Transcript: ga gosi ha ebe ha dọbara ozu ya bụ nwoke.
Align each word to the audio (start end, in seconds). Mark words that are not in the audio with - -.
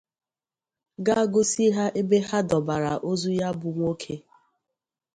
ga 1.05 1.19
gosi 1.31 1.65
ha 1.75 1.85
ebe 2.01 2.17
ha 2.27 2.39
dọbara 2.49 2.93
ozu 3.09 3.29
ya 3.39 3.49
bụ 3.59 3.69
nwoke. 3.77 4.15